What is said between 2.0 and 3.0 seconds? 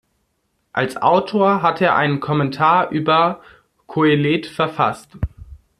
Kommentar